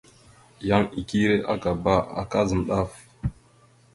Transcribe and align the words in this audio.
Yan 0.67 0.85
ikire 1.01 1.35
agaba, 1.53 1.95
aka 2.21 2.39
zam 2.49 2.61
daf. 2.67 2.91